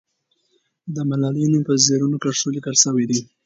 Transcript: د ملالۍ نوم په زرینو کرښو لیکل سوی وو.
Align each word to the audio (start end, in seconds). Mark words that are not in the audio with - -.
د 0.95 0.97
ملالۍ 1.09 1.45
نوم 1.51 1.63
په 1.67 1.73
زرینو 1.85 2.17
کرښو 2.23 2.53
لیکل 2.55 2.75
سوی 2.83 3.03
وو. 3.07 3.19